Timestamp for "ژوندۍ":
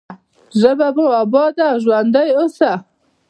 1.83-2.29